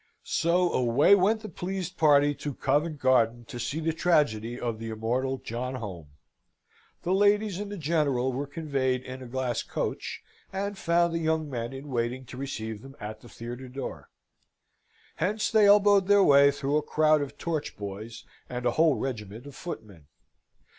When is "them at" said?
12.81-13.21